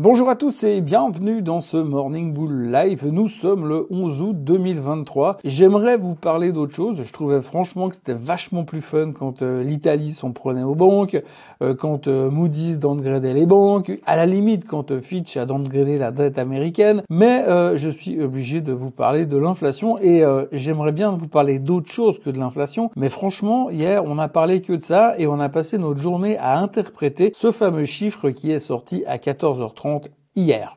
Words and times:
Bonjour 0.00 0.28
à 0.28 0.36
tous 0.36 0.62
et 0.62 0.80
bienvenue 0.80 1.42
dans 1.42 1.60
ce 1.60 1.76
Morning 1.76 2.32
Bull 2.32 2.70
Live. 2.70 3.04
Nous 3.08 3.26
sommes 3.26 3.66
le 3.66 3.88
11 3.90 4.22
août 4.22 4.44
2023. 4.44 5.38
J'aimerais 5.42 5.96
vous 5.96 6.14
parler 6.14 6.52
d'autre 6.52 6.72
chose. 6.72 7.02
Je 7.02 7.12
trouvais 7.12 7.42
franchement 7.42 7.88
que 7.88 7.96
c'était 7.96 8.14
vachement 8.14 8.62
plus 8.62 8.80
fun 8.80 9.10
quand 9.10 9.42
euh, 9.42 9.64
l'Italie 9.64 10.12
s'en 10.12 10.30
prenait 10.30 10.62
aux 10.62 10.76
banques, 10.76 11.20
euh, 11.64 11.74
quand 11.74 12.06
euh, 12.06 12.30
Moody's 12.30 12.78
downgradait 12.78 13.34
les 13.34 13.44
banques, 13.44 13.90
à 14.06 14.14
la 14.14 14.26
limite 14.26 14.68
quand 14.68 15.00
Fitch 15.00 15.36
a 15.36 15.46
downgradé 15.46 15.98
la 15.98 16.12
dette 16.12 16.38
américaine. 16.38 17.02
Mais 17.10 17.44
je 17.74 17.88
suis 17.88 18.22
obligé 18.22 18.60
de 18.60 18.72
vous 18.72 18.92
parler 18.92 19.26
de 19.26 19.36
l'inflation 19.36 19.98
et 19.98 20.22
j'aimerais 20.52 20.92
bien 20.92 21.10
vous 21.16 21.26
parler 21.26 21.58
d'autre 21.58 21.90
chose 21.90 22.20
que 22.20 22.30
de 22.30 22.38
l'inflation. 22.38 22.90
Mais 22.94 23.08
franchement, 23.08 23.68
hier, 23.70 24.04
on 24.04 24.18
a 24.18 24.28
parlé 24.28 24.60
que 24.60 24.74
de 24.74 24.82
ça 24.82 25.18
et 25.18 25.26
on 25.26 25.40
a 25.40 25.48
passé 25.48 25.76
notre 25.76 26.00
journée 26.00 26.36
à 26.38 26.58
interpréter 26.60 27.32
ce 27.34 27.50
fameux 27.50 27.84
chiffre 27.84 28.30
qui 28.30 28.52
est 28.52 28.60
sorti 28.60 29.02
à 29.06 29.16
14h30 29.16 29.87
hier. 30.34 30.74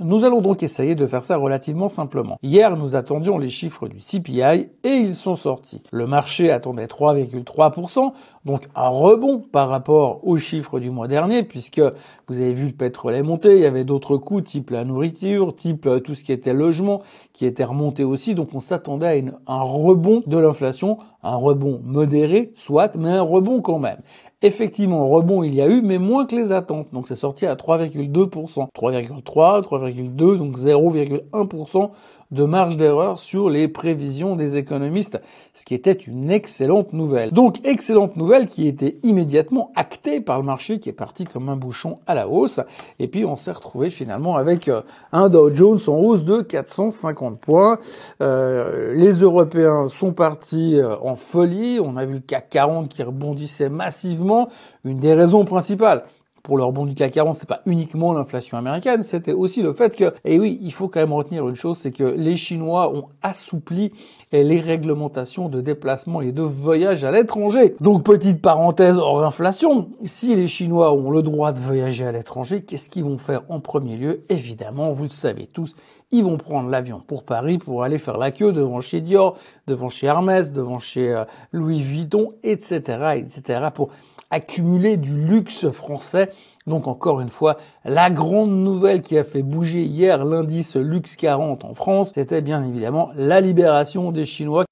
Nous 0.00 0.24
allons 0.24 0.42
donc 0.42 0.62
essayer 0.62 0.96
de 0.96 1.06
faire 1.06 1.24
ça 1.24 1.36
relativement 1.36 1.88
simplement. 1.88 2.36
Hier, 2.42 2.76
nous 2.76 2.94
attendions 2.94 3.38
les 3.38 3.48
chiffres 3.48 3.88
du 3.88 3.98
CPI 4.00 4.68
et 4.82 4.88
ils 4.88 5.14
sont 5.14 5.36
sortis. 5.36 5.82
Le 5.92 6.06
marché 6.06 6.50
attendait 6.50 6.86
3,3%, 6.86 8.12
donc 8.44 8.68
un 8.74 8.88
rebond 8.88 9.38
par 9.38 9.68
rapport 9.68 10.20
aux 10.26 10.36
chiffres 10.36 10.78
du 10.78 10.90
mois 10.90 11.08
dernier, 11.08 11.42
puisque 11.42 11.80
vous 12.28 12.40
avez 12.40 12.52
vu 12.52 12.66
le 12.66 12.72
pétrole 12.72 13.14
est 13.14 13.22
monté, 13.22 13.56
il 13.56 13.62
y 13.62 13.66
avait 13.66 13.84
d'autres 13.84 14.16
coûts, 14.16 14.40
type 14.42 14.70
la 14.70 14.84
nourriture, 14.84 15.56
type 15.56 15.86
euh, 15.86 16.00
tout 16.00 16.14
ce 16.14 16.24
qui 16.24 16.32
était 16.32 16.52
logement, 16.52 17.02
qui 17.32 17.46
était 17.46 17.64
remonté 17.64 18.04
aussi, 18.04 18.34
donc 18.34 18.54
on 18.54 18.60
s'attendait 18.60 19.24
à 19.46 19.54
un 19.54 19.62
rebond 19.62 20.22
de 20.26 20.36
l'inflation, 20.38 20.98
un 21.22 21.36
rebond 21.36 21.80
modéré, 21.84 22.52
soit, 22.54 22.94
mais 22.96 23.08
un 23.08 23.22
rebond 23.22 23.62
quand 23.62 23.78
même. 23.78 23.98
Effectivement, 24.42 25.08
rebond 25.08 25.42
il 25.42 25.54
y 25.54 25.62
a 25.62 25.68
eu, 25.68 25.80
mais 25.80 25.96
moins 25.96 26.26
que 26.26 26.36
les 26.36 26.52
attentes. 26.52 26.88
Donc 26.92 27.08
c'est 27.08 27.14
sorti 27.14 27.46
à 27.46 27.54
3,2%. 27.54 28.68
3,3, 28.76 29.62
3,2, 29.62 30.36
donc 30.36 30.58
0,1% 30.58 31.90
de 32.30 32.44
marge 32.44 32.76
d'erreur 32.76 33.18
sur 33.18 33.48
les 33.48 33.68
prévisions 33.68 34.36
des 34.36 34.56
économistes, 34.56 35.20
ce 35.54 35.64
qui 35.64 35.74
était 35.74 35.92
une 35.92 36.30
excellente 36.30 36.92
nouvelle. 36.92 37.32
Donc 37.32 37.64
excellente 37.64 38.16
nouvelle 38.16 38.46
qui 38.46 38.66
était 38.66 38.98
immédiatement 39.02 39.72
actée 39.76 40.20
par 40.20 40.38
le 40.38 40.44
marché 40.44 40.80
qui 40.80 40.88
est 40.88 40.92
parti 40.94 41.24
comme 41.24 41.48
un 41.48 41.56
bouchon 41.56 41.98
à 42.06 42.14
la 42.14 42.28
hausse. 42.28 42.60
Et 42.98 43.08
puis 43.08 43.24
on 43.24 43.36
s'est 43.36 43.52
retrouvé 43.52 43.90
finalement 43.90 44.36
avec 44.36 44.68
euh, 44.68 44.82
un 45.12 45.28
Dow 45.28 45.52
Jones 45.54 45.78
en 45.86 45.98
hausse 45.98 46.24
de 46.24 46.42
450 46.42 47.38
points. 47.38 47.78
Euh, 48.20 48.94
les 48.94 49.12
Européens 49.12 49.88
sont 49.88 50.12
partis 50.12 50.76
euh, 50.76 50.96
en 51.00 51.16
folie. 51.16 51.78
On 51.80 51.96
a 51.96 52.04
vu 52.04 52.14
le 52.14 52.20
CAC 52.20 52.50
40 52.50 52.88
qui 52.88 53.02
rebondissait 53.02 53.68
massivement. 53.68 54.48
Une 54.84 54.98
des 54.98 55.14
raisons 55.14 55.44
principales 55.44 56.04
pour 56.44 56.58
le 56.58 56.64
rebond 56.64 56.84
du 56.84 56.94
CAC 56.94 57.12
40, 57.14 57.36
c'est 57.36 57.48
pas 57.48 57.62
uniquement 57.64 58.12
l'inflation 58.12 58.58
américaine, 58.58 59.02
c'était 59.02 59.32
aussi 59.32 59.62
le 59.62 59.72
fait 59.72 59.96
que, 59.96 60.12
et 60.26 60.38
oui, 60.38 60.58
il 60.60 60.74
faut 60.74 60.88
quand 60.88 61.00
même 61.00 61.14
retenir 61.14 61.48
une 61.48 61.54
chose, 61.54 61.78
c'est 61.78 61.90
que 61.90 62.04
les 62.04 62.36
Chinois 62.36 62.94
ont 62.94 63.06
assoupli 63.22 63.92
les 64.30 64.60
réglementations 64.60 65.48
de 65.48 65.62
déplacement 65.62 66.20
et 66.20 66.32
de 66.32 66.42
voyage 66.42 67.02
à 67.02 67.10
l'étranger. 67.10 67.74
Donc, 67.80 68.04
petite 68.04 68.42
parenthèse 68.42 68.98
hors 68.98 69.24
inflation, 69.24 69.88
si 70.04 70.36
les 70.36 70.46
Chinois 70.46 70.92
ont 70.92 71.10
le 71.10 71.22
droit 71.22 71.52
de 71.52 71.58
voyager 71.58 72.04
à 72.04 72.12
l'étranger, 72.12 72.62
qu'est-ce 72.62 72.90
qu'ils 72.90 73.04
vont 73.04 73.16
faire 73.16 73.42
en 73.48 73.60
premier 73.60 73.96
lieu? 73.96 74.24
Évidemment, 74.28 74.90
vous 74.90 75.04
le 75.04 75.08
savez 75.08 75.46
tous, 75.46 75.74
ils 76.10 76.24
vont 76.24 76.36
prendre 76.36 76.68
l'avion 76.68 77.02
pour 77.06 77.24
Paris 77.24 77.56
pour 77.56 77.84
aller 77.84 77.98
faire 77.98 78.18
la 78.18 78.30
queue 78.30 78.52
devant 78.52 78.82
chez 78.82 79.00
Dior, 79.00 79.38
devant 79.66 79.88
chez 79.88 80.08
Hermès, 80.08 80.52
devant 80.52 80.78
chez 80.78 81.10
euh, 81.10 81.24
Louis 81.52 81.82
Vuitton, 81.82 82.34
etc., 82.42 83.14
etc., 83.16 83.68
pour 83.74 83.88
accumuler 84.30 84.96
du 84.96 85.16
luxe 85.16 85.70
français. 85.70 86.30
Donc 86.66 86.86
encore 86.86 87.20
une 87.20 87.28
fois, 87.28 87.58
la 87.84 88.10
grande 88.10 88.50
nouvelle 88.50 89.02
qui 89.02 89.18
a 89.18 89.24
fait 89.24 89.42
bouger 89.42 89.82
hier 89.82 90.24
l'indice 90.24 90.76
Lux 90.76 91.16
40 91.16 91.64
en 91.64 91.74
France, 91.74 92.12
c'était 92.14 92.40
bien 92.40 92.64
évidemment 92.64 93.10
la 93.14 93.40
libération 93.40 94.12
des 94.12 94.24
Chinois. 94.24 94.64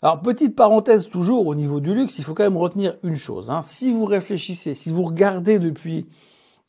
Alors 0.00 0.20
petite 0.20 0.54
parenthèse 0.54 1.08
toujours 1.08 1.46
au 1.46 1.54
niveau 1.54 1.80
du 1.80 1.92
luxe, 1.92 2.18
il 2.18 2.24
faut 2.24 2.32
quand 2.32 2.44
même 2.44 2.56
retenir 2.56 2.94
une 3.02 3.16
chose. 3.16 3.50
Hein. 3.50 3.62
Si 3.62 3.90
vous 3.90 4.04
réfléchissez, 4.04 4.72
si 4.72 4.92
vous 4.92 5.02
regardez 5.02 5.58
depuis 5.58 6.06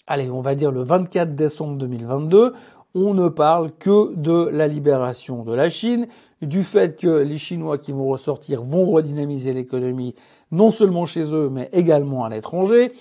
allez, 0.09 0.29
on 0.29 0.41
va 0.41 0.55
dire 0.55 0.71
le 0.71 0.81
24 0.81 1.35
décembre 1.35 1.77
2022, 1.77 2.53
on 2.95 3.13
ne 3.13 3.29
parle 3.29 3.71
que 3.77 4.13
de 4.15 4.49
la 4.51 4.67
libération 4.67 5.43
de 5.43 5.53
la 5.53 5.69
Chine, 5.69 6.07
du 6.41 6.63
fait 6.63 6.99
que 6.99 7.07
les 7.07 7.37
Chinois 7.37 7.77
qui 7.77 7.91
vont 7.91 8.07
ressortir 8.07 8.63
vont 8.63 8.89
redynamiser 8.89 9.53
l'économie 9.53 10.15
non 10.51 10.71
seulement 10.71 11.05
chez 11.05 11.31
eux, 11.33 11.49
mais 11.49 11.69
également 11.73 12.25
à 12.25 12.29
l'étranger. 12.29 12.91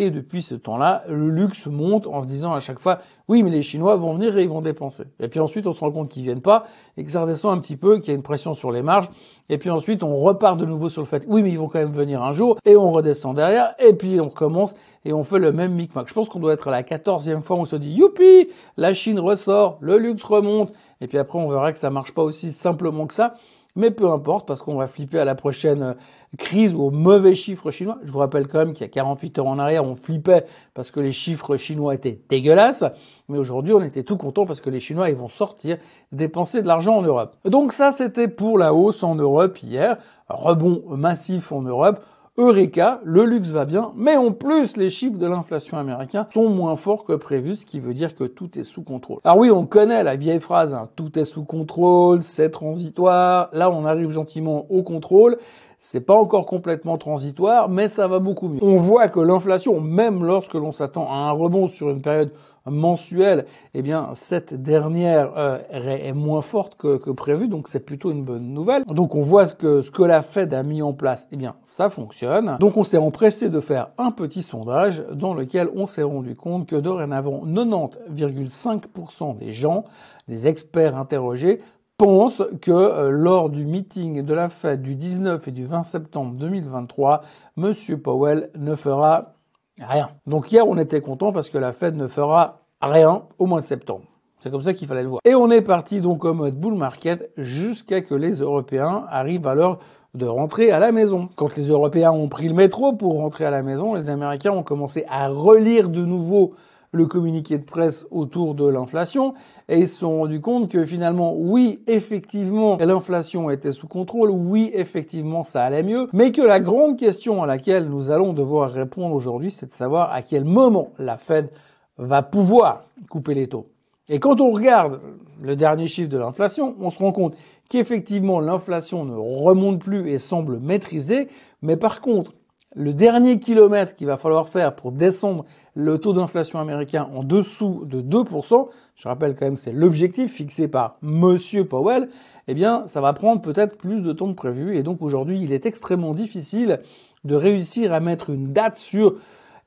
Et 0.00 0.10
depuis 0.10 0.42
ce 0.42 0.54
temps-là, 0.54 1.02
le 1.08 1.28
luxe 1.28 1.66
monte 1.66 2.06
en 2.06 2.22
se 2.22 2.28
disant 2.28 2.52
à 2.52 2.60
chaque 2.60 2.78
fois, 2.78 3.00
oui, 3.26 3.42
mais 3.42 3.50
les 3.50 3.62
Chinois 3.62 3.96
vont 3.96 4.14
venir 4.14 4.38
et 4.38 4.44
ils 4.44 4.48
vont 4.48 4.60
dépenser. 4.60 5.04
Et 5.18 5.26
puis 5.26 5.40
ensuite, 5.40 5.66
on 5.66 5.72
se 5.72 5.80
rend 5.80 5.90
compte 5.90 6.08
qu'ils 6.08 6.22
viennent 6.22 6.40
pas 6.40 6.66
et 6.96 7.02
que 7.02 7.10
ça 7.10 7.22
redescend 7.22 7.58
un 7.58 7.60
petit 7.60 7.76
peu, 7.76 7.98
qu'il 7.98 8.08
y 8.08 8.10
a 8.12 8.14
une 8.14 8.22
pression 8.22 8.54
sur 8.54 8.70
les 8.70 8.82
marges. 8.82 9.10
Et 9.48 9.58
puis 9.58 9.70
ensuite, 9.70 10.04
on 10.04 10.14
repart 10.14 10.56
de 10.56 10.64
nouveau 10.64 10.88
sur 10.88 11.02
le 11.02 11.06
fait, 11.06 11.24
oui, 11.26 11.42
mais 11.42 11.50
ils 11.50 11.58
vont 11.58 11.66
quand 11.66 11.80
même 11.80 11.90
venir 11.90 12.22
un 12.22 12.32
jour 12.32 12.58
et 12.64 12.76
on 12.76 12.92
redescend 12.92 13.34
derrière. 13.34 13.74
Et 13.80 13.92
puis 13.92 14.20
on 14.20 14.28
recommence 14.28 14.74
et 15.04 15.12
on 15.12 15.24
fait 15.24 15.40
le 15.40 15.50
même 15.50 15.72
micmac. 15.72 16.06
Je 16.06 16.14
pense 16.14 16.28
qu'on 16.28 16.38
doit 16.38 16.52
être 16.52 16.68
à 16.68 16.70
la 16.70 16.84
quatorzième 16.84 17.42
fois 17.42 17.56
où 17.56 17.60
on 17.60 17.64
se 17.64 17.76
dit, 17.76 17.90
youpi, 17.90 18.48
la 18.76 18.94
Chine 18.94 19.18
ressort, 19.18 19.78
le 19.80 19.98
luxe 19.98 20.22
remonte. 20.22 20.72
Et 21.00 21.08
puis 21.08 21.18
après, 21.18 21.40
on 21.40 21.48
verra 21.48 21.72
que 21.72 21.78
ça 21.78 21.90
marche 21.90 22.12
pas 22.12 22.22
aussi 22.22 22.52
simplement 22.52 23.08
que 23.08 23.14
ça. 23.14 23.34
Mais 23.78 23.92
peu 23.92 24.10
importe, 24.10 24.46
parce 24.46 24.60
qu'on 24.60 24.74
va 24.74 24.88
flipper 24.88 25.20
à 25.20 25.24
la 25.24 25.36
prochaine 25.36 25.82
euh, 25.82 25.94
crise 26.36 26.74
ou 26.74 26.82
aux 26.82 26.90
mauvais 26.90 27.32
chiffres 27.32 27.70
chinois. 27.70 27.96
Je 28.04 28.10
vous 28.10 28.18
rappelle 28.18 28.48
quand 28.48 28.58
même 28.58 28.72
qu'il 28.72 28.80
y 28.80 28.84
a 28.84 28.88
48 28.88 29.38
heures 29.38 29.46
en 29.46 29.60
arrière, 29.60 29.84
on 29.84 29.94
flippait 29.94 30.44
parce 30.74 30.90
que 30.90 30.98
les 30.98 31.12
chiffres 31.12 31.56
chinois 31.56 31.94
étaient 31.94 32.20
dégueulasses. 32.28 32.82
Mais 33.28 33.38
aujourd'hui, 33.38 33.72
on 33.72 33.82
était 33.82 34.02
tout 34.02 34.16
content 34.16 34.46
parce 34.46 34.60
que 34.60 34.68
les 34.68 34.80
Chinois, 34.80 35.10
ils 35.10 35.16
vont 35.16 35.28
sortir, 35.28 35.78
dépenser 36.10 36.60
de 36.60 36.66
l'argent 36.66 36.96
en 36.96 37.02
Europe. 37.02 37.36
Donc 37.44 37.72
ça, 37.72 37.92
c'était 37.92 38.26
pour 38.26 38.58
la 38.58 38.74
hausse 38.74 39.04
en 39.04 39.14
Europe 39.14 39.62
hier. 39.62 39.98
Rebond 40.28 40.82
massif 40.96 41.52
en 41.52 41.62
Europe. 41.62 42.00
Eureka, 42.40 43.00
le 43.02 43.24
luxe 43.24 43.48
va 43.48 43.64
bien, 43.64 43.90
mais 43.96 44.16
en 44.16 44.30
plus 44.30 44.76
les 44.76 44.90
chiffres 44.90 45.18
de 45.18 45.26
l'inflation 45.26 45.76
américaine 45.76 46.24
sont 46.32 46.48
moins 46.48 46.76
forts 46.76 47.02
que 47.02 47.14
prévu, 47.14 47.56
ce 47.56 47.66
qui 47.66 47.80
veut 47.80 47.94
dire 47.94 48.14
que 48.14 48.22
tout 48.22 48.56
est 48.56 48.62
sous 48.62 48.82
contrôle. 48.82 49.18
Alors 49.24 49.38
oui, 49.38 49.50
on 49.50 49.66
connaît 49.66 50.04
la 50.04 50.14
vieille 50.14 50.38
phrase, 50.38 50.72
hein, 50.72 50.88
tout 50.94 51.18
est 51.18 51.24
sous 51.24 51.42
contrôle, 51.42 52.22
c'est 52.22 52.50
transitoire. 52.50 53.48
Là, 53.52 53.72
on 53.72 53.84
arrive 53.84 54.10
gentiment 54.10 54.66
au 54.70 54.84
contrôle. 54.84 55.36
C'est 55.80 56.00
pas 56.00 56.14
encore 56.14 56.46
complètement 56.46 56.96
transitoire, 56.96 57.68
mais 57.68 57.88
ça 57.88 58.06
va 58.06 58.20
beaucoup 58.20 58.48
mieux. 58.48 58.60
On 58.62 58.76
voit 58.76 59.08
que 59.08 59.18
l'inflation, 59.18 59.80
même 59.80 60.24
lorsque 60.24 60.54
l'on 60.54 60.70
s'attend 60.70 61.08
à 61.10 61.16
un 61.16 61.32
rebond 61.32 61.66
sur 61.66 61.90
une 61.90 62.02
période 62.02 62.30
mensuelle, 62.70 63.44
eh 63.74 63.82
bien 63.82 64.10
cette 64.14 64.54
dernière 64.54 65.32
euh, 65.36 65.58
est 65.70 66.12
moins 66.12 66.42
forte 66.42 66.76
que, 66.76 66.96
que 66.96 67.10
prévu, 67.10 67.48
donc 67.48 67.68
c'est 67.68 67.80
plutôt 67.80 68.10
une 68.10 68.24
bonne 68.24 68.54
nouvelle. 68.54 68.84
Donc 68.86 69.14
on 69.14 69.22
voit 69.22 69.46
ce 69.46 69.54
que 69.54 69.82
ce 69.82 69.90
que 69.90 70.02
la 70.02 70.22
Fed 70.22 70.54
a 70.54 70.62
mis 70.62 70.82
en 70.82 70.92
place, 70.92 71.28
eh 71.32 71.36
bien 71.36 71.56
ça 71.62 71.90
fonctionne. 71.90 72.56
Donc 72.60 72.76
on 72.76 72.84
s'est 72.84 72.98
empressé 72.98 73.48
de 73.48 73.60
faire 73.60 73.88
un 73.98 74.10
petit 74.10 74.42
sondage 74.42 75.02
dans 75.12 75.34
lequel 75.34 75.68
on 75.74 75.86
s'est 75.86 76.02
rendu 76.02 76.34
compte 76.34 76.66
que 76.66 76.76
dorénavant 76.76 77.44
90,5% 77.46 79.36
des 79.38 79.52
gens, 79.52 79.84
des 80.28 80.46
experts 80.48 80.96
interrogés, 80.96 81.60
pensent 81.98 82.44
que 82.62 82.70
euh, 82.70 83.10
lors 83.10 83.50
du 83.50 83.64
meeting 83.64 84.22
de 84.22 84.34
la 84.34 84.48
Fed 84.48 84.82
du 84.82 84.94
19 84.94 85.48
et 85.48 85.50
du 85.50 85.66
20 85.66 85.82
septembre 85.82 86.34
2023, 86.36 87.22
Monsieur 87.56 87.98
Powell 87.98 88.50
ne 88.56 88.76
fera 88.76 89.34
Rien. 89.80 90.10
Donc 90.26 90.50
hier, 90.50 90.66
on 90.66 90.76
était 90.76 91.00
content 91.00 91.32
parce 91.32 91.50
que 91.50 91.58
la 91.58 91.72
Fed 91.72 91.96
ne 91.96 92.08
fera 92.08 92.60
rien 92.80 93.22
au 93.38 93.46
mois 93.46 93.60
de 93.60 93.66
septembre. 93.66 94.04
C'est 94.40 94.50
comme 94.50 94.62
ça 94.62 94.72
qu'il 94.72 94.86
fallait 94.86 95.02
le 95.02 95.08
voir. 95.08 95.20
Et 95.24 95.34
on 95.34 95.50
est 95.50 95.62
parti 95.62 96.00
donc 96.00 96.24
au 96.24 96.32
mode 96.32 96.54
bull 96.54 96.74
market 96.74 97.30
jusqu'à 97.36 98.02
que 98.02 98.14
les 98.14 98.38
Européens 98.38 99.04
arrivent 99.08 99.46
à 99.46 99.54
l'heure 99.54 99.78
de 100.14 100.26
rentrer 100.26 100.70
à 100.70 100.78
la 100.78 100.92
maison. 100.92 101.28
Quand 101.36 101.54
les 101.56 101.68
Européens 101.68 102.12
ont 102.12 102.28
pris 102.28 102.48
le 102.48 102.54
métro 102.54 102.92
pour 102.92 103.18
rentrer 103.18 103.44
à 103.44 103.50
la 103.50 103.62
maison, 103.62 103.94
les 103.94 104.10
Américains 104.10 104.52
ont 104.52 104.62
commencé 104.62 105.04
à 105.08 105.28
relire 105.28 105.88
de 105.88 106.04
nouveau 106.04 106.54
le 106.92 107.06
communiqué 107.06 107.58
de 107.58 107.64
presse 107.64 108.06
autour 108.10 108.54
de 108.54 108.66
l'inflation 108.66 109.34
et 109.68 109.80
ils 109.80 109.88
se 109.88 109.98
sont 109.98 110.18
rendus 110.18 110.40
compte 110.40 110.70
que 110.70 110.84
finalement, 110.84 111.34
oui, 111.36 111.80
effectivement, 111.86 112.78
l'inflation 112.78 113.50
était 113.50 113.72
sous 113.72 113.88
contrôle, 113.88 114.30
oui, 114.30 114.70
effectivement, 114.74 115.44
ça 115.44 115.64
allait 115.64 115.82
mieux, 115.82 116.08
mais 116.12 116.32
que 116.32 116.42
la 116.42 116.60
grande 116.60 116.98
question 116.98 117.42
à 117.42 117.46
laquelle 117.46 117.88
nous 117.88 118.10
allons 118.10 118.32
devoir 118.32 118.70
répondre 118.70 119.14
aujourd'hui, 119.14 119.50
c'est 119.50 119.66
de 119.66 119.72
savoir 119.72 120.12
à 120.12 120.22
quel 120.22 120.44
moment 120.44 120.90
la 120.98 121.18
Fed 121.18 121.50
va 121.98 122.22
pouvoir 122.22 122.84
couper 123.10 123.34
les 123.34 123.48
taux. 123.48 123.66
Et 124.08 124.20
quand 124.20 124.40
on 124.40 124.50
regarde 124.50 125.00
le 125.42 125.54
dernier 125.54 125.86
chiffre 125.86 126.08
de 126.08 126.16
l'inflation, 126.16 126.74
on 126.80 126.90
se 126.90 126.98
rend 126.98 127.12
compte 127.12 127.34
qu'effectivement 127.68 128.40
l'inflation 128.40 129.04
ne 129.04 129.14
remonte 129.14 129.80
plus 129.80 130.08
et 130.08 130.18
semble 130.18 130.58
maîtrisée, 130.58 131.28
mais 131.60 131.76
par 131.76 132.00
contre 132.00 132.32
le 132.78 132.94
dernier 132.94 133.40
kilomètre 133.40 133.96
qu'il 133.96 134.06
va 134.06 134.16
falloir 134.16 134.48
faire 134.48 134.76
pour 134.76 134.92
descendre 134.92 135.44
le 135.74 135.98
taux 135.98 136.12
d'inflation 136.12 136.60
américain 136.60 137.08
en 137.12 137.24
dessous 137.24 137.84
de 137.84 138.00
2%, 138.00 138.68
je 138.94 139.08
rappelle 139.08 139.34
quand 139.34 139.46
même 139.46 139.56
c'est 139.56 139.72
l'objectif 139.72 140.32
fixé 140.32 140.68
par 140.68 140.96
Monsieur 141.02 141.66
Powell, 141.66 142.08
eh 142.46 142.54
bien, 142.54 142.86
ça 142.86 143.00
va 143.00 143.12
prendre 143.12 143.42
peut-être 143.42 143.76
plus 143.76 144.02
de 144.02 144.12
temps 144.12 144.28
que 144.28 144.36
prévu. 144.36 144.76
Et 144.76 144.84
donc 144.84 145.02
aujourd'hui, 145.02 145.42
il 145.42 145.52
est 145.52 145.66
extrêmement 145.66 146.14
difficile 146.14 146.80
de 147.24 147.34
réussir 147.34 147.92
à 147.92 147.98
mettre 147.98 148.30
une 148.30 148.52
date 148.52 148.76
sur 148.76 149.16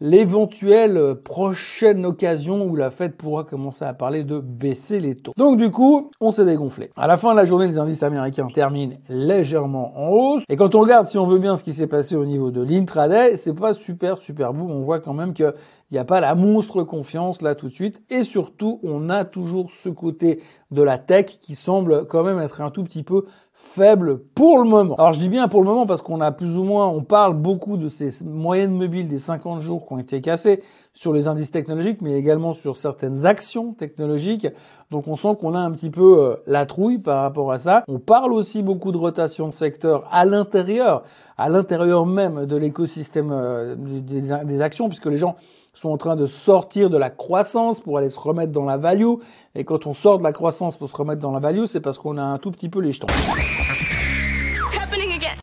l'éventuelle 0.01 1.15
prochaine 1.23 2.07
occasion 2.07 2.65
où 2.65 2.75
la 2.75 2.89
Fed 2.89 3.15
pourra 3.15 3.43
commencer 3.43 3.85
à 3.85 3.93
parler 3.93 4.23
de 4.23 4.39
baisser 4.39 4.99
les 4.99 5.13
taux. 5.13 5.31
Donc 5.37 5.57
du 5.57 5.69
coup, 5.69 6.09
on 6.19 6.31
s'est 6.31 6.43
dégonflé. 6.43 6.89
À 6.97 7.05
la 7.05 7.17
fin 7.17 7.31
de 7.31 7.37
la 7.37 7.45
journée, 7.45 7.67
les 7.67 7.77
indices 7.77 8.01
américains 8.01 8.47
terminent 8.47 8.95
légèrement 9.09 9.93
en 9.95 10.09
hausse. 10.09 10.43
Et 10.49 10.55
quand 10.55 10.73
on 10.73 10.81
regarde, 10.81 11.05
si 11.05 11.19
on 11.19 11.23
veut 11.23 11.37
bien, 11.37 11.55
ce 11.55 11.63
qui 11.63 11.73
s'est 11.73 11.85
passé 11.85 12.15
au 12.15 12.25
niveau 12.25 12.49
de 12.49 12.63
l'intraday, 12.63 13.37
c'est 13.37 13.53
pas 13.53 13.75
super 13.75 14.17
super 14.17 14.53
beau. 14.53 14.65
On 14.67 14.81
voit 14.81 14.99
quand 14.99 15.13
même 15.13 15.35
que 15.35 15.53
il 15.91 15.95
n'y 15.95 15.99
a 15.99 16.05
pas 16.05 16.21
la 16.21 16.35
monstre 16.35 16.83
confiance 16.83 17.41
là 17.41 17.53
tout 17.53 17.67
de 17.67 17.73
suite. 17.73 18.01
Et 18.09 18.23
surtout, 18.23 18.79
on 18.81 19.09
a 19.09 19.25
toujours 19.25 19.69
ce 19.69 19.89
côté 19.89 20.41
de 20.71 20.81
la 20.81 20.97
tech 20.97 21.25
qui 21.25 21.53
semble 21.53 22.07
quand 22.07 22.23
même 22.23 22.39
être 22.39 22.61
un 22.61 22.71
tout 22.71 22.83
petit 22.83 23.03
peu 23.03 23.25
faible 23.61 24.19
pour 24.35 24.57
le 24.57 24.65
moment. 24.65 24.95
Alors 24.95 25.13
je 25.13 25.19
dis 25.19 25.29
bien 25.29 25.47
pour 25.47 25.61
le 25.61 25.67
moment 25.67 25.85
parce 25.85 26.01
qu'on 26.01 26.19
a 26.19 26.31
plus 26.31 26.57
ou 26.57 26.63
moins, 26.63 26.87
on 26.87 27.03
parle 27.03 27.35
beaucoup 27.35 27.77
de 27.77 27.87
ces 27.87 28.09
moyennes 28.25 28.73
mobiles 28.73 29.07
des 29.07 29.19
50 29.19 29.61
jours 29.61 29.87
qui 29.87 29.93
ont 29.93 29.97
été 29.97 30.19
cassées 30.19 30.61
sur 30.93 31.13
les 31.13 31.29
indices 31.29 31.51
technologiques, 31.51 32.01
mais 32.01 32.19
également 32.19 32.51
sur 32.51 32.75
certaines 32.75 33.25
actions 33.25 33.73
technologiques. 33.73 34.47
Donc 34.89 35.07
on 35.07 35.15
sent 35.15 35.37
qu'on 35.39 35.55
a 35.55 35.59
un 35.59 35.71
petit 35.71 35.89
peu 35.89 36.21
euh, 36.21 36.35
la 36.47 36.65
trouille 36.65 36.97
par 36.97 37.21
rapport 37.21 37.51
à 37.51 37.59
ça. 37.59 37.85
On 37.87 37.99
parle 37.99 38.33
aussi 38.33 38.61
beaucoup 38.61 38.91
de 38.91 38.97
rotation 38.97 39.47
de 39.47 39.53
secteur 39.53 40.05
à 40.11 40.25
l'intérieur, 40.25 41.03
à 41.37 41.47
l'intérieur 41.47 42.05
même 42.05 42.45
de 42.45 42.55
l'écosystème 42.57 43.31
euh, 43.31 43.75
des, 43.77 44.21
des 44.43 44.61
actions, 44.61 44.89
puisque 44.89 45.05
les 45.05 45.17
gens 45.17 45.37
sont 45.73 45.89
en 45.89 45.97
train 45.97 46.15
de 46.15 46.25
sortir 46.25 46.89
de 46.89 46.97
la 46.97 47.09
croissance 47.09 47.79
pour 47.79 47.97
aller 47.97 48.09
se 48.09 48.19
remettre 48.19 48.51
dans 48.51 48.65
la 48.65 48.77
value. 48.77 49.15
Et 49.55 49.63
quand 49.63 49.87
on 49.87 49.93
sort 49.93 50.17
de 50.19 50.23
la 50.23 50.31
croissance 50.31 50.77
pour 50.77 50.89
se 50.89 50.95
remettre 50.95 51.21
dans 51.21 51.31
la 51.31 51.39
value, 51.39 51.65
c'est 51.65 51.79
parce 51.79 51.97
qu'on 51.97 52.17
a 52.17 52.23
un 52.23 52.37
tout 52.37 52.51
petit 52.51 52.69
peu 52.69 52.79
les 52.79 52.91
jetons. 52.91 53.07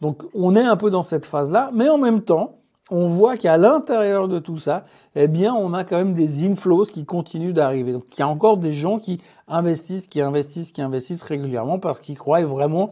Donc 0.00 0.22
on 0.34 0.54
est 0.54 0.64
un 0.64 0.76
peu 0.76 0.90
dans 0.90 1.02
cette 1.02 1.26
phase-là, 1.26 1.70
mais 1.72 1.88
en 1.88 1.98
même 1.98 2.22
temps, 2.22 2.58
on 2.90 3.06
voit 3.06 3.36
qu'à 3.36 3.56
l'intérieur 3.56 4.28
de 4.28 4.38
tout 4.38 4.56
ça, 4.56 4.84
eh 5.14 5.28
bien, 5.28 5.54
on 5.54 5.74
a 5.74 5.84
quand 5.84 5.96
même 5.96 6.14
des 6.14 6.46
inflows 6.46 6.86
qui 6.86 7.04
continuent 7.04 7.52
d'arriver. 7.52 7.92
Donc, 7.92 8.04
il 8.16 8.20
y 8.20 8.22
a 8.22 8.28
encore 8.28 8.56
des 8.56 8.72
gens 8.72 8.98
qui 8.98 9.20
investissent, 9.46 10.06
qui 10.06 10.22
investissent, 10.22 10.72
qui 10.72 10.80
investissent 10.80 11.22
régulièrement 11.22 11.78
parce 11.78 12.00
qu'ils 12.00 12.16
croient 12.16 12.44
vraiment 12.44 12.90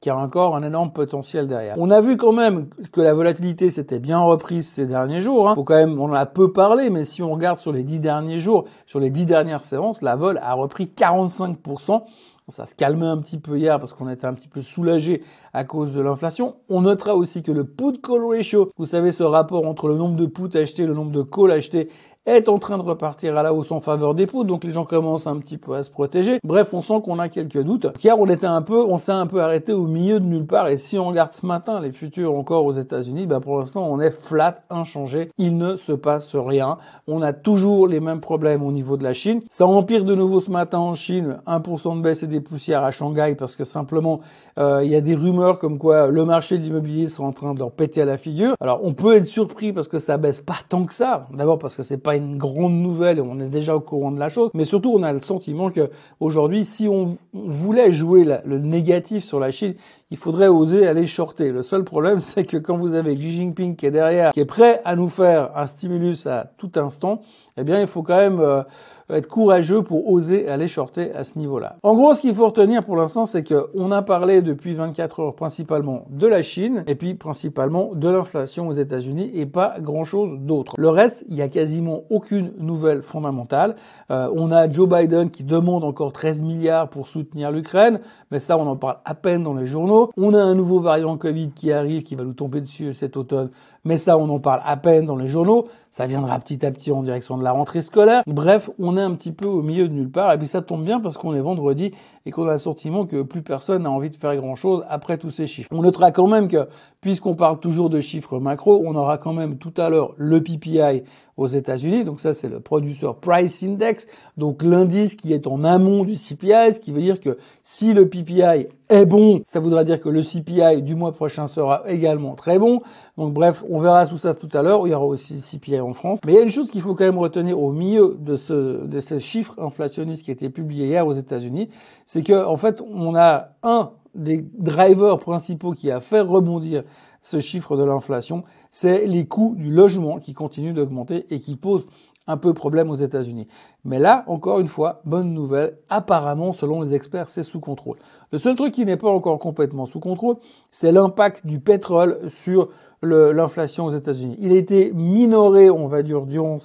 qu'il 0.00 0.10
y 0.10 0.12
a 0.12 0.18
encore 0.18 0.56
un 0.56 0.62
énorme 0.62 0.92
potentiel 0.92 1.46
derrière. 1.46 1.76
On 1.78 1.90
a 1.90 2.00
vu 2.00 2.16
quand 2.16 2.32
même 2.32 2.68
que 2.92 3.00
la 3.00 3.14
volatilité 3.14 3.70
s'était 3.70 3.98
bien 3.98 4.20
reprise 4.20 4.68
ces 4.68 4.86
derniers 4.86 5.20
jours. 5.20 5.48
Hein. 5.48 5.54
Faut 5.54 5.64
quand 5.64 5.74
même, 5.74 5.98
on 6.00 6.10
en 6.10 6.14
a 6.14 6.26
peu 6.26 6.52
parlé, 6.52 6.90
mais 6.90 7.04
si 7.04 7.22
on 7.22 7.32
regarde 7.32 7.58
sur 7.58 7.72
les 7.72 7.82
dix 7.82 8.00
derniers 8.00 8.38
jours, 8.38 8.64
sur 8.86 9.00
les 9.00 9.10
dix 9.10 9.26
dernières 9.26 9.62
séances, 9.62 10.02
la 10.02 10.16
vol 10.16 10.38
a 10.42 10.54
repris 10.54 10.90
45%. 10.94 12.02
Ça 12.48 12.64
se 12.64 12.76
calmait 12.76 13.06
un 13.06 13.18
petit 13.18 13.38
peu 13.38 13.58
hier 13.58 13.80
parce 13.80 13.92
qu'on 13.92 14.08
était 14.08 14.26
un 14.26 14.34
petit 14.34 14.46
peu 14.46 14.62
soulagé 14.62 15.24
à 15.52 15.64
cause 15.64 15.92
de 15.92 16.00
l'inflation. 16.00 16.54
On 16.68 16.82
notera 16.82 17.16
aussi 17.16 17.42
que 17.42 17.50
le 17.50 17.64
put 17.64 18.00
call 18.00 18.24
ratio, 18.24 18.70
vous 18.76 18.86
savez 18.86 19.10
ce 19.10 19.24
rapport 19.24 19.66
entre 19.66 19.88
le 19.88 19.96
nombre 19.96 20.14
de 20.14 20.26
puts 20.26 20.56
achetés 20.56 20.84
et 20.84 20.86
le 20.86 20.94
nombre 20.94 21.10
de 21.10 21.22
calls 21.22 21.50
achetés 21.50 21.88
est 22.26 22.48
en 22.48 22.58
train 22.58 22.76
de 22.76 22.82
repartir 22.82 23.36
à 23.36 23.42
la 23.42 23.54
hausse 23.54 23.70
en 23.70 23.80
faveur 23.80 24.14
des 24.14 24.26
pots, 24.26 24.44
donc 24.44 24.64
les 24.64 24.70
gens 24.70 24.84
commencent 24.84 25.26
un 25.26 25.36
petit 25.36 25.58
peu 25.58 25.74
à 25.74 25.82
se 25.82 25.90
protéger. 25.90 26.40
Bref, 26.42 26.74
on 26.74 26.80
sent 26.80 27.00
qu'on 27.04 27.18
a 27.18 27.28
quelques 27.28 27.62
doutes. 27.62 27.86
Car 27.98 28.18
on 28.18 28.26
était 28.26 28.46
un 28.46 28.62
peu, 28.62 28.82
on 28.84 28.98
s'est 28.98 29.12
un 29.12 29.26
peu 29.26 29.40
arrêté 29.40 29.72
au 29.72 29.86
milieu 29.86 30.18
de 30.18 30.24
nulle 30.24 30.46
part. 30.46 30.68
Et 30.68 30.76
si 30.76 30.98
on 30.98 31.08
regarde 31.08 31.32
ce 31.32 31.46
matin 31.46 31.80
les 31.80 31.92
futurs 31.92 32.34
encore 32.34 32.64
aux 32.64 32.72
États-Unis, 32.72 33.26
bah 33.26 33.40
pour 33.40 33.58
l'instant 33.58 33.86
on 33.88 34.00
est 34.00 34.10
flat, 34.10 34.58
inchangé. 34.70 35.30
Il 35.38 35.56
ne 35.56 35.76
se 35.76 35.92
passe 35.92 36.34
rien. 36.34 36.78
On 37.06 37.22
a 37.22 37.32
toujours 37.32 37.86
les 37.86 38.00
mêmes 38.00 38.20
problèmes 38.20 38.64
au 38.64 38.72
niveau 38.72 38.96
de 38.96 39.04
la 39.04 39.14
Chine. 39.14 39.42
Ça 39.48 39.66
empire 39.66 40.04
de 40.04 40.14
nouveau 40.14 40.40
ce 40.40 40.50
matin 40.50 40.78
en 40.78 40.94
Chine, 40.94 41.38
1% 41.46 41.98
de 41.98 42.02
baisse 42.02 42.22
et 42.22 42.26
des 42.26 42.40
poussières 42.40 42.82
à 42.82 42.90
Shanghai 42.90 43.36
parce 43.38 43.54
que 43.54 43.64
simplement 43.64 44.20
euh, 44.58 44.80
il 44.82 44.90
y 44.90 44.96
a 44.96 45.00
des 45.00 45.14
rumeurs 45.14 45.58
comme 45.58 45.78
quoi 45.78 46.08
le 46.08 46.24
marché 46.24 46.58
de 46.58 46.62
l'immobilier 46.62 47.08
sera 47.08 47.28
en 47.28 47.32
train 47.32 47.54
de 47.54 47.58
leur 47.60 47.70
péter 47.70 48.02
à 48.02 48.04
la 48.04 48.18
figure. 48.18 48.54
Alors 48.60 48.80
on 48.82 48.94
peut 48.94 49.14
être 49.14 49.26
surpris 49.26 49.72
parce 49.72 49.86
que 49.86 49.98
ça 49.98 50.16
baisse 50.16 50.40
pas 50.40 50.56
tant 50.68 50.84
que 50.84 50.94
ça. 50.94 51.26
D'abord 51.32 51.58
parce 51.58 51.76
que 51.76 51.82
c'est 51.82 51.98
pas 51.98 52.15
une 52.16 52.38
grande 52.38 52.74
nouvelle 52.74 53.20
on 53.20 53.38
est 53.38 53.48
déjà 53.48 53.74
au 53.76 53.80
courant 53.80 54.10
de 54.10 54.18
la 54.18 54.28
chose. 54.28 54.50
Mais 54.54 54.64
surtout, 54.64 54.92
on 54.94 55.02
a 55.02 55.12
le 55.12 55.20
sentiment 55.20 55.70
que 55.70 55.90
aujourd'hui, 56.20 56.64
si 56.64 56.88
on 56.88 57.16
voulait 57.32 57.92
jouer 57.92 58.24
le 58.44 58.58
négatif 58.58 59.24
sur 59.24 59.40
la 59.40 59.50
Chine, 59.50 59.74
il 60.10 60.16
faudrait 60.16 60.48
oser 60.48 60.86
aller 60.86 61.06
shorter. 61.06 61.50
Le 61.50 61.62
seul 61.62 61.84
problème, 61.84 62.20
c'est 62.20 62.44
que 62.44 62.56
quand 62.56 62.76
vous 62.76 62.94
avez 62.94 63.14
Xi 63.14 63.32
Jinping 63.32 63.76
qui 63.76 63.86
est 63.86 63.90
derrière, 63.90 64.32
qui 64.32 64.40
est 64.40 64.44
prêt 64.44 64.80
à 64.84 64.96
nous 64.96 65.08
faire 65.08 65.50
un 65.56 65.66
stimulus 65.66 66.26
à 66.26 66.52
tout 66.58 66.72
instant, 66.76 67.22
eh 67.56 67.64
bien, 67.64 67.80
il 67.80 67.86
faut 67.86 68.02
quand 68.02 68.16
même 68.16 68.40
euh, 68.40 68.62
être 69.08 69.28
courageux 69.28 69.82
pour 69.82 70.10
oser 70.10 70.48
aller 70.48 70.68
shorter 70.68 71.12
à 71.14 71.24
ce 71.24 71.38
niveau-là. 71.38 71.76
En 71.82 71.94
gros, 71.94 72.14
ce 72.14 72.20
qu'il 72.20 72.34
faut 72.34 72.46
retenir 72.46 72.84
pour 72.84 72.96
l'instant, 72.96 73.24
c'est 73.24 73.44
qu'on 73.44 73.90
a 73.90 74.02
parlé 74.02 74.42
depuis 74.42 74.74
24 74.74 75.20
heures 75.20 75.34
principalement 75.34 76.06
de 76.10 76.26
la 76.26 76.42
Chine 76.42 76.84
et 76.86 76.94
puis 76.94 77.14
principalement 77.14 77.92
de 77.94 78.08
l'inflation 78.08 78.68
aux 78.68 78.72
États-Unis 78.72 79.30
et 79.34 79.46
pas 79.46 79.76
grand-chose 79.80 80.38
d'autre. 80.40 80.74
Le 80.76 80.88
reste, 80.88 81.24
il 81.28 81.36
y 81.36 81.42
a 81.42 81.48
quasiment 81.48 82.02
aucune 82.10 82.52
nouvelle 82.58 83.02
fondamentale. 83.02 83.76
Euh, 84.10 84.30
on 84.34 84.50
a 84.52 84.68
Joe 84.70 84.88
Biden 84.88 85.30
qui 85.30 85.44
demande 85.44 85.84
encore 85.84 86.12
13 86.12 86.42
milliards 86.42 86.88
pour 86.88 87.08
soutenir 87.08 87.50
l'Ukraine, 87.50 88.00
mais 88.30 88.40
ça, 88.40 88.58
on 88.58 88.66
en 88.66 88.76
parle 88.76 88.98
à 89.04 89.14
peine 89.14 89.42
dans 89.42 89.54
les 89.54 89.66
journaux. 89.66 89.95
On 90.16 90.34
a 90.34 90.42
un 90.42 90.54
nouveau 90.54 90.80
variant 90.80 91.16
Covid 91.16 91.50
qui 91.50 91.72
arrive, 91.72 92.02
qui 92.02 92.14
va 92.14 92.24
nous 92.24 92.32
tomber 92.32 92.60
dessus 92.60 92.92
cet 92.94 93.16
automne 93.16 93.50
mais 93.86 93.96
ça 93.96 94.18
on 94.18 94.28
en 94.28 94.40
parle 94.40 94.60
à 94.66 94.76
peine 94.76 95.06
dans 95.06 95.16
les 95.16 95.28
journaux, 95.28 95.68
ça 95.90 96.06
viendra 96.06 96.38
petit 96.40 96.66
à 96.66 96.70
petit 96.70 96.92
en 96.92 97.02
direction 97.02 97.38
de 97.38 97.42
la 97.42 97.52
rentrée 97.52 97.80
scolaire. 97.80 98.22
Bref, 98.26 98.68
on 98.78 98.98
est 98.98 99.00
un 99.00 99.12
petit 99.12 99.32
peu 99.32 99.46
au 99.46 99.62
milieu 99.62 99.88
de 99.88 99.94
nulle 99.94 100.10
part, 100.10 100.30
et 100.32 100.36
puis 100.36 100.46
ça 100.46 100.60
tombe 100.60 100.84
bien 100.84 101.00
parce 101.00 101.16
qu'on 101.16 101.34
est 101.34 101.40
vendredi 101.40 101.92
et 102.26 102.30
qu'on 102.30 102.46
a 102.48 102.52
le 102.52 102.58
sentiment 102.58 103.06
que 103.06 103.22
plus 103.22 103.40
personne 103.40 103.84
n'a 103.84 103.90
envie 103.90 104.10
de 104.10 104.16
faire 104.16 104.36
grand 104.36 104.56
chose 104.56 104.84
après 104.90 105.16
tous 105.16 105.30
ces 105.30 105.46
chiffres. 105.46 105.70
On 105.72 105.80
notera 105.80 106.10
quand 106.10 106.26
même 106.26 106.48
que, 106.48 106.68
puisqu'on 107.00 107.34
parle 107.34 107.60
toujours 107.60 107.88
de 107.88 108.00
chiffres 108.00 108.38
macro, 108.40 108.82
on 108.84 108.94
aura 108.94 109.16
quand 109.16 109.32
même 109.32 109.56
tout 109.56 109.72
à 109.78 109.88
l'heure 109.88 110.12
le 110.18 110.42
PPI 110.42 111.04
aux 111.36 111.46
États-Unis. 111.46 112.04
Donc 112.04 112.20
ça, 112.20 112.34
c'est 112.34 112.48
le 112.48 112.60
Producer 112.60 113.10
Price 113.20 113.62
Index, 113.62 114.06
donc 114.36 114.62
l'indice 114.62 115.14
qui 115.14 115.32
est 115.32 115.46
en 115.46 115.64
amont 115.64 116.04
du 116.04 116.16
CPI, 116.16 116.74
ce 116.74 116.80
qui 116.80 116.92
veut 116.92 117.02
dire 117.02 117.20
que 117.20 117.38
si 117.62 117.92
le 117.92 118.08
PPI 118.08 118.66
est 118.88 119.06
bon, 119.06 119.40
ça 119.44 119.60
voudra 119.60 119.84
dire 119.84 120.00
que 120.00 120.08
le 120.08 120.22
CPI 120.22 120.82
du 120.82 120.94
mois 120.94 121.12
prochain 121.12 121.46
sera 121.46 121.82
également 121.86 122.34
très 122.34 122.58
bon. 122.58 122.82
Donc 123.16 123.32
bref, 123.32 123.64
on 123.68 123.75
verra 123.78 124.06
tout 124.06 124.18
ça 124.18 124.34
tout 124.34 124.48
à 124.52 124.62
l'heure. 124.62 124.86
Il 124.86 124.90
y 124.90 124.94
aura 124.94 125.06
aussi 125.06 125.40
CPI 125.40 125.80
en 125.80 125.92
France. 125.92 126.20
Mais 126.24 126.32
il 126.32 126.36
y 126.36 126.38
a 126.38 126.42
une 126.42 126.50
chose 126.50 126.70
qu'il 126.70 126.82
faut 126.82 126.94
quand 126.94 127.04
même 127.04 127.18
retenir 127.18 127.60
au 127.60 127.72
milieu 127.72 128.16
de 128.18 128.36
ce, 128.36 128.84
de 128.84 129.00
ce 129.00 129.18
chiffre 129.18 129.54
inflationniste 129.58 130.24
qui 130.24 130.30
a 130.30 130.34
été 130.34 130.50
publié 130.50 130.86
hier 130.86 131.06
aux 131.06 131.14
États-Unis, 131.14 131.68
c'est 132.06 132.22
que 132.22 132.44
en 132.46 132.56
fait, 132.56 132.80
on 132.80 133.14
a 133.14 133.50
un 133.62 133.90
des 134.14 134.44
drivers 134.58 135.18
principaux 135.18 135.72
qui 135.72 135.90
a 135.90 136.00
fait 136.00 136.20
rebondir 136.20 136.84
ce 137.20 137.40
chiffre 137.40 137.76
de 137.76 137.84
l'inflation, 137.84 138.44
c'est 138.70 139.06
les 139.06 139.26
coûts 139.26 139.54
du 139.56 139.70
logement 139.70 140.18
qui 140.18 140.32
continuent 140.32 140.74
d'augmenter 140.74 141.26
et 141.30 141.40
qui 141.40 141.56
posent 141.56 141.86
un 142.26 142.36
peu 142.36 142.54
problème 142.54 142.90
aux 142.90 142.96
États-Unis. 142.96 143.48
Mais 143.84 143.98
là, 143.98 144.24
encore 144.26 144.60
une 144.60 144.66
fois, 144.66 145.00
bonne 145.04 145.32
nouvelle, 145.32 145.78
apparemment, 145.88 146.52
selon 146.52 146.82
les 146.82 146.94
experts, 146.94 147.28
c'est 147.28 147.42
sous 147.42 147.60
contrôle. 147.60 147.98
Le 148.32 148.38
seul 148.38 148.56
truc 148.56 148.74
qui 148.74 148.84
n'est 148.84 148.96
pas 148.96 149.10
encore 149.10 149.38
complètement 149.38 149.86
sous 149.86 150.00
contrôle, 150.00 150.36
c'est 150.70 150.92
l'impact 150.92 151.46
du 151.46 151.60
pétrole 151.60 152.18
sur 152.28 152.68
l'inflation 153.02 153.84
aux 153.84 153.94
États-Unis. 153.94 154.36
Il 154.40 154.52
a 154.52 154.56
été 154.56 154.90
minoré, 154.92 155.70
on 155.70 155.86
va 155.86 156.02
dire, 156.02 156.22
durant 156.22 156.58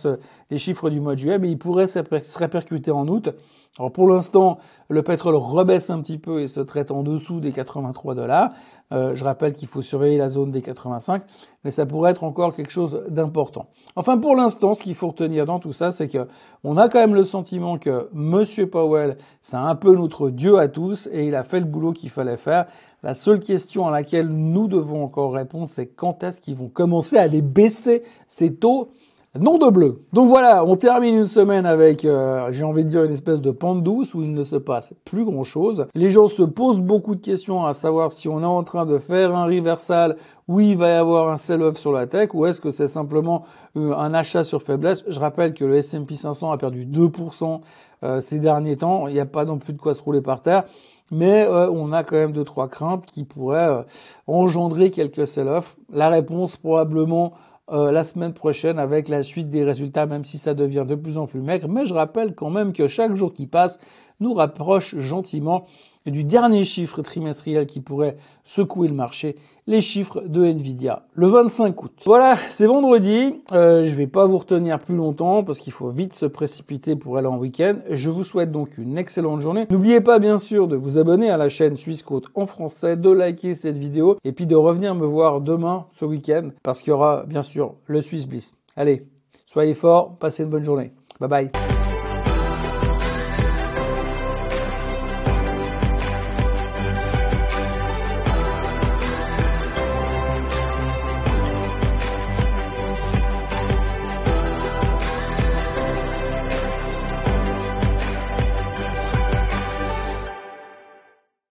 les 0.50 0.58
chiffres 0.58 0.90
du 0.90 1.00
mois 1.00 1.14
de 1.14 1.20
juillet, 1.20 1.40
mais 1.40 1.52
il 1.52 1.58
pourrait 1.58 1.88
se 1.88 2.00
répercuter 2.38 2.90
en 2.90 3.08
août. 3.08 3.30
Alors 3.80 3.94
pour 3.94 4.06
l'instant, 4.06 4.58
le 4.90 5.02
pétrole 5.02 5.36
rebaisse 5.36 5.90
un 5.90 6.02
petit 6.02 6.18
peu 6.18 6.42
et 6.42 6.50
se 6.50 6.60
traite 6.60 6.92
en 6.92 7.04
dessous 7.04 7.40
des 7.40 7.54
83 7.54 8.16
dollars. 8.16 8.52
Euh, 8.92 9.16
je 9.16 9.24
rappelle 9.24 9.54
qu'il 9.54 9.70
faut 9.70 9.82
surveiller 9.82 10.18
la 10.18 10.30
zone 10.30 10.52
des 10.52 10.62
85, 10.62 11.24
mais 11.64 11.72
ça 11.72 11.86
pourrait 11.86 12.12
être 12.12 12.26
encore 12.26 12.54
quelque 12.54 12.74
chose 12.74 13.02
d'important. 13.08 13.70
Enfin, 13.96 14.18
pour 14.18 14.36
l'instant, 14.36 14.74
ce 14.74 14.84
qu'il 14.84 14.94
faut 14.94 15.08
retenir 15.08 15.46
dans 15.46 15.60
tout 15.60 15.72
ça, 15.72 15.92
c'est 15.92 16.10
que 16.10 16.28
on 16.66 16.76
a 16.76 16.90
quand 16.90 17.00
même 17.00 17.16
le 17.16 17.24
sentiment 17.24 17.78
que 17.78 18.10
Monsieur 18.12 18.70
Powell, 18.70 19.18
c'est 19.42 19.56
un 19.56 19.76
peu 19.76 19.96
notre 19.96 20.30
dieu 20.30 20.60
à 20.60 20.68
tous 20.68 21.08
et 21.14 21.26
il 21.26 21.36
a 21.36 21.46
fait 21.46 21.62
le 21.62 21.66
boulot 21.66 21.94
qu'il 21.94 22.10
fallait 22.10 22.36
faire. 22.36 22.66
La 23.04 23.14
seule 23.14 23.40
question 23.40 23.88
à 23.88 23.92
laquelle 23.92 24.28
nous 24.28 24.68
devons 24.68 25.02
encore 25.02 25.32
répondre, 25.32 25.70
c'est 25.70 25.88
quand 25.88 26.24
est-ce 26.24 26.42
qu'ils 26.42 26.56
vont 26.56 26.68
commencer 26.68 27.18
à 27.18 27.28
les 27.28 27.42
baisser 27.42 28.04
ces 28.28 28.54
taux? 28.54 28.92
Nom 29.40 29.58
de 29.58 29.70
bleu. 29.70 30.04
Donc 30.12 30.28
voilà, 30.28 30.66
on 30.66 30.76
termine 30.76 31.20
une 31.20 31.26
semaine 31.26 31.66
avec, 31.66 32.04
euh, 32.04 32.52
j'ai 32.52 32.66
envie 32.66 32.84
de 32.84 32.90
dire, 32.90 33.06
une 33.06 33.14
espèce 33.14 33.40
de 33.40 33.52
pente 33.52 33.82
douce 33.82 34.14
où 34.14 34.22
il 34.22 34.34
ne 34.34 34.44
se 34.44 34.58
passe 34.58 34.94
plus 35.06 35.24
grand-chose. 35.24 35.88
Les 35.96 36.12
gens 36.12 36.28
se 36.28 36.44
posent 36.44 36.82
beaucoup 36.82 37.16
de 37.16 37.22
questions 37.22 37.66
à 37.66 37.72
savoir 37.72 38.12
si 38.12 38.28
on 38.28 38.42
est 38.42 38.46
en 38.46 38.64
train 38.64 38.86
de 38.86 38.98
faire 38.98 39.34
un 39.34 39.46
reversal, 39.46 40.18
où 40.50 40.60
il 40.60 40.76
va 40.76 40.90
y 40.90 40.96
avoir 40.96 41.30
un 41.30 41.38
sell-off 41.38 41.78
sur 41.78 41.94
la 41.94 42.08
tech, 42.08 42.34
ou 42.34 42.46
est-ce 42.46 42.60
que 42.60 42.72
c'est 42.72 42.88
simplement 42.88 43.46
euh, 43.78 43.96
un 43.96 44.14
achat 44.14 44.44
sur 44.44 44.62
faiblesse. 44.62 45.06
Je 45.08 45.18
rappelle 45.18 45.54
que 45.54 45.64
le 45.64 45.78
S&P 45.78 46.14
500 46.14 46.52
a 46.52 46.58
perdu 46.58 46.86
2% 46.86 47.62
euh, 48.04 48.20
ces 48.20 48.40
derniers 48.40 48.76
temps. 48.76 49.08
Il 49.08 49.14
n'y 49.14 49.22
a 49.22 49.26
pas 49.26 49.46
non 49.46 49.60
plus 49.60 49.72
de 49.72 49.80
quoi 49.80 49.94
se 49.94 50.04
rouler 50.04 50.22
par 50.22 50.42
terre 50.42 50.66
mais 51.14 51.46
on 51.46 51.92
a 51.92 52.06
quand 52.06 52.16
même 52.16 52.32
deux 52.32 52.46
trois 52.46 52.70
craintes 52.70 53.06
qui 53.06 53.26
pourraient 53.26 53.86
engendrer 54.28 54.92
quelques 54.92 55.28
sell-off. 55.28 55.76
La 55.92 56.08
réponse 56.08 56.56
probablement 56.56 57.34
euh, 57.70 57.92
la 57.92 58.04
semaine 58.04 58.34
prochaine 58.34 58.80
avec 58.80 59.08
la 59.08 59.24
suite 59.24 59.50
des 59.50 59.64
résultats, 59.64 60.06
même 60.06 60.26
si 60.26 60.38
ça 60.38 60.54
devient 60.54 60.86
de 60.88 60.96
plus 60.96 61.18
en 61.18 61.28
plus 61.28 61.42
maigre. 61.42 61.68
Mais 61.68 61.86
je 61.86 61.94
rappelle 61.94 62.36
quand 62.36 62.50
même 62.50 62.74
que 62.74 62.88
chaque 62.88 63.16
jour 63.16 63.34
qui 63.34 63.48
passe 63.48 63.80
nous 64.20 64.34
rapproche 64.34 64.98
gentiment 64.98 65.66
du 66.10 66.24
dernier 66.24 66.64
chiffre 66.64 67.02
trimestriel 67.02 67.68
qui 67.68 67.80
pourrait 67.80 68.18
secouer 68.44 68.88
le 68.88 68.96
marché, 68.96 69.36
les 69.68 69.82
chiffres 69.82 70.22
de 70.26 70.44
Nvidia, 70.44 71.06
le 71.14 71.28
25 71.28 71.84
août. 71.84 71.92
Voilà, 72.06 72.36
c'est 72.50 72.66
vendredi. 72.66 73.36
Euh, 73.52 73.86
je 73.86 73.94
vais 73.94 74.08
pas 74.08 74.26
vous 74.26 74.40
retenir 74.40 74.80
plus 74.80 74.96
longtemps 74.96 75.44
parce 75.44 75.60
qu'il 75.60 75.74
faut 75.74 75.90
vite 75.90 76.16
se 76.16 76.26
précipiter 76.26 76.96
pour 76.96 77.18
aller 77.18 77.28
en 77.28 77.38
week-end. 77.38 77.76
Je 77.90 78.10
vous 78.10 78.24
souhaite 78.24 78.52
donc 78.52 78.78
une 78.78 78.98
excellente 78.98 79.42
journée. 79.42 79.68
N'oubliez 79.70 80.02
pas 80.02 80.18
bien 80.18 80.40
sûr 80.40 80.68
de 80.68 80.76
vous 80.76 80.98
abonner 80.98 81.30
à 81.30 81.38
la 81.38 81.50
chaîne 81.50 81.76
Suisse 81.76 82.02
Côte 82.02 82.26
en 82.34 82.46
français, 82.46 82.98
de 82.98 83.10
liker 83.10 83.54
cette 83.54 83.78
vidéo 83.78 84.18
et 84.24 84.32
puis 84.32 84.48
de 84.48 84.56
revenir 84.56 84.96
me 84.96 85.06
voir 85.06 85.42
demain 85.42 85.86
ce 85.94 86.06
week-end 86.06 86.50
parce 86.64 86.82
qu'il 86.82 86.90
y 86.90 86.94
aura 86.94 87.24
bien 87.28 87.44
sûr 87.44 87.76
le 87.86 88.02
Swiss 88.02 88.28
Bliss. 88.28 88.56
Allez, 88.76 89.06
soyez 89.46 89.76
forts, 89.76 90.18
passez 90.18 90.44
une 90.44 90.50
bonne 90.50 90.66
journée. 90.66 90.92
Bye 91.20 91.30
bye. 91.30 91.81